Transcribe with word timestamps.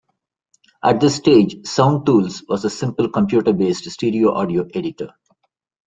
At 0.83 0.99
this 0.99 1.13
stage 1.17 1.67
Sound 1.67 2.07
Tools 2.07 2.43
was 2.49 2.65
a 2.65 2.71
simple 2.71 3.07
computer 3.07 3.53
based 3.53 3.85
stereo 3.91 4.31
audio 4.31 4.67
editor. 4.73 5.11